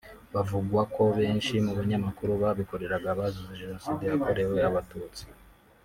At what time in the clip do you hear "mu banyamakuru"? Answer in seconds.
1.65-2.31